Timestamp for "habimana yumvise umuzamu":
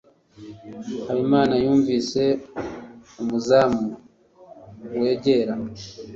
1.07-3.87